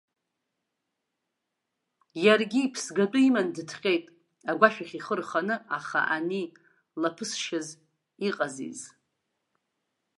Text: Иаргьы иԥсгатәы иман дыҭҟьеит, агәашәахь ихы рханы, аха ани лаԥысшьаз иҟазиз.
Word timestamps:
Иаргьы 2.25 2.59
иԥсгатәы 2.65 3.19
иман 3.27 3.47
дыҭҟьеит, 3.55 4.05
агәашәахь 4.49 4.93
ихы 4.97 5.15
рханы, 5.19 5.55
аха 5.77 5.99
ани 6.15 6.45
лаԥысшьаз 7.01 7.67
иҟазиз. 8.27 8.79